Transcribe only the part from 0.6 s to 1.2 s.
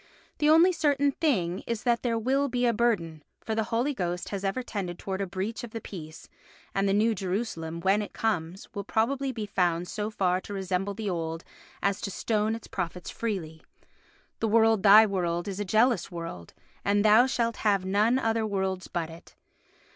certain